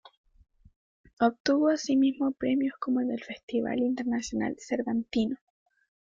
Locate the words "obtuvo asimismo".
1.19-2.31